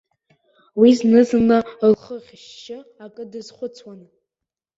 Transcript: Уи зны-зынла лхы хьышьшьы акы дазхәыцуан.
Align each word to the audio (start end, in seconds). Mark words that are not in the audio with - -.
Уи 0.79 0.89
зны-зынла 0.97 1.59
лхы 1.91 2.17
хьышьшьы 2.25 2.77
акы 3.03 3.23
дазхәыцуан. 3.31 4.01